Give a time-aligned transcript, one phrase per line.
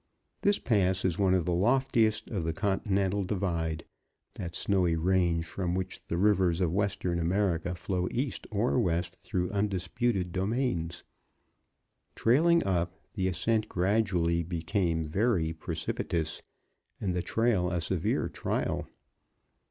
[0.41, 3.85] This pass is one of the loftiest of the Continental Divide
[4.33, 9.51] that snowy range from which the rivers of Western America flow east or west through
[9.51, 11.03] undisputed domains.
[12.15, 16.41] Trailing up, the ascent gradually became very precipitous
[16.99, 18.87] and the trail a severe trial.